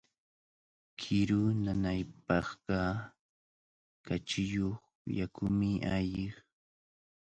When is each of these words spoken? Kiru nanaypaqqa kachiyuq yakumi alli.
Kiru 0.99 1.37
nanaypaqqa 1.63 2.79
kachiyuq 4.05 4.75
yakumi 5.17 5.69
alli. 5.95 6.25